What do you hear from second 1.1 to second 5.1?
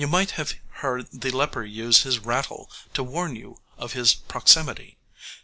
the leper use his rattle to warn you of his proximity.